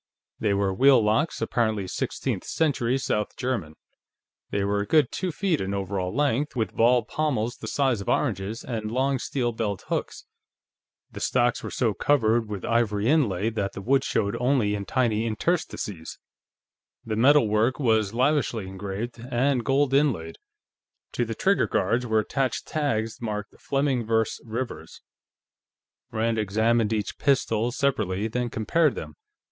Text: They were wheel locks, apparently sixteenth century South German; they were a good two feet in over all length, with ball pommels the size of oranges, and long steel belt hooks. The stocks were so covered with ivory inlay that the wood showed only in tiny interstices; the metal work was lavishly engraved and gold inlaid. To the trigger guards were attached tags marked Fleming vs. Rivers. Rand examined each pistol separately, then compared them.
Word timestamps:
They 0.39 0.55
were 0.55 0.73
wheel 0.73 0.99
locks, 0.99 1.43
apparently 1.43 1.85
sixteenth 1.87 2.43
century 2.43 2.97
South 2.97 3.37
German; 3.37 3.75
they 4.49 4.63
were 4.63 4.79
a 4.81 4.87
good 4.87 5.11
two 5.11 5.31
feet 5.31 5.61
in 5.61 5.75
over 5.75 5.99
all 5.99 6.11
length, 6.11 6.55
with 6.55 6.73
ball 6.73 7.05
pommels 7.05 7.57
the 7.57 7.67
size 7.67 8.01
of 8.01 8.09
oranges, 8.09 8.63
and 8.63 8.89
long 8.89 9.19
steel 9.19 9.51
belt 9.51 9.83
hooks. 9.89 10.25
The 11.11 11.19
stocks 11.19 11.61
were 11.61 11.69
so 11.69 11.93
covered 11.93 12.49
with 12.49 12.65
ivory 12.65 13.07
inlay 13.09 13.51
that 13.51 13.73
the 13.73 13.81
wood 13.83 14.03
showed 14.03 14.35
only 14.39 14.73
in 14.73 14.85
tiny 14.85 15.27
interstices; 15.27 16.17
the 17.05 17.15
metal 17.15 17.47
work 17.47 17.77
was 17.79 18.11
lavishly 18.11 18.67
engraved 18.67 19.19
and 19.29 19.63
gold 19.63 19.93
inlaid. 19.93 20.39
To 21.11 21.25
the 21.25 21.35
trigger 21.35 21.67
guards 21.67 22.07
were 22.07 22.17
attached 22.21 22.65
tags 22.65 23.21
marked 23.21 23.53
Fleming 23.61 24.03
vs. 24.03 24.41
Rivers. 24.47 25.03
Rand 26.09 26.39
examined 26.39 26.91
each 26.91 27.19
pistol 27.19 27.71
separately, 27.71 28.27
then 28.27 28.49
compared 28.49 28.95
them. 28.95 29.13